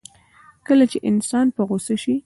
کله 0.67 0.85
چې 0.91 0.97
انسان 1.09 1.45
په 1.55 1.61
غوسه 1.67 1.95
شي. 2.03 2.15